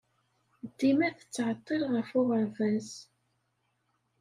Dima 0.77 1.07
tettɛeḍḍil 1.17 1.83
ɣef 1.93 2.09
uɣerbaz. 2.19 2.89